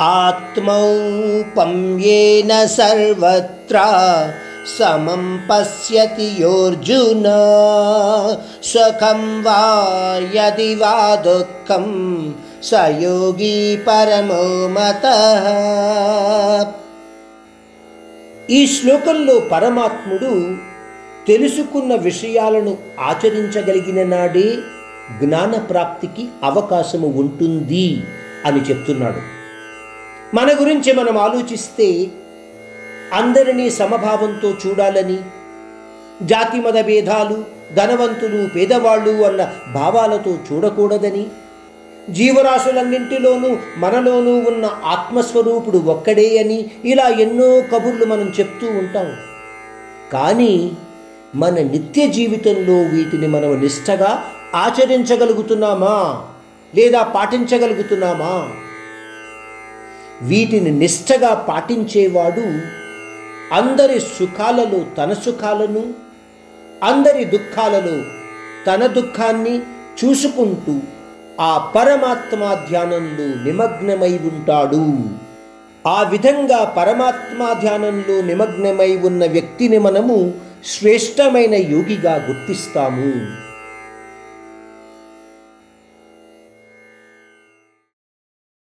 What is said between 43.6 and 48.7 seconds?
మనలోనూ ఉన్న ఆత్మస్వరూపుడు ఒక్కడే అని ఇలా ఎన్నో కబుర్లు మనం చెప్తూ